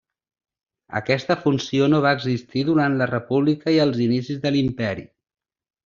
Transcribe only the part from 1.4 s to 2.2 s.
funció no va